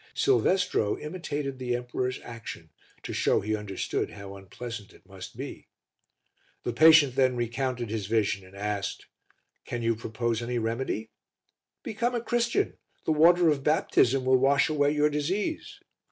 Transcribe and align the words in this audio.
Silvestro 0.15 0.97
imitated 0.97 1.59
the 1.59 1.75
emperor's 1.75 2.19
action 2.23 2.71
to 3.03 3.13
show 3.13 3.39
he 3.39 3.55
understood 3.55 4.09
how 4.09 4.35
unpleasant 4.35 4.93
it 4.93 5.05
must 5.05 5.37
be. 5.37 5.67
The 6.63 6.73
patient 6.73 7.13
then 7.13 7.35
recounted 7.35 7.91
his 7.91 8.07
vision 8.07 8.43
and 8.43 8.55
asked 8.55 9.05
"Can 9.63 9.83
you 9.83 9.95
propose 9.95 10.41
any 10.41 10.57
remedy?" 10.57 11.11
"Become 11.83 12.15
a 12.15 12.21
Christian. 12.21 12.79
The 13.05 13.11
water 13.11 13.47
of 13.49 13.61
baptism 13.63 14.25
will 14.25 14.39
wash 14.39 14.69
away 14.69 14.89
your 14.89 15.11
disease." 15.11 15.79